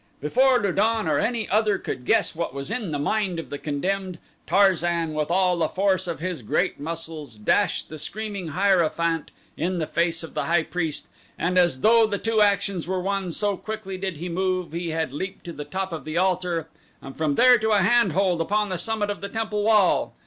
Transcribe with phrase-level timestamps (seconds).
[0.19, 3.59] Before Lu don or any other could guess what was in the mind of the
[3.59, 9.77] condemned, Tarzan with all the force of his great muscles dashed the screaming hierophant in
[9.77, 11.05] the face of the high priest,
[11.37, 15.13] and, as though the two actions were one, so quickly did he move, he had
[15.13, 16.67] leaped to the top of the altar
[16.99, 20.15] and from there to a handhold upon the summit of the temple wall.